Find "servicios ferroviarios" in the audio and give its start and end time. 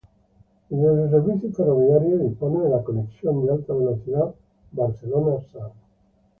1.11-2.23